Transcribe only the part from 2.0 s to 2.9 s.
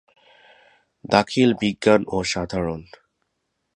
ও সাধারণ।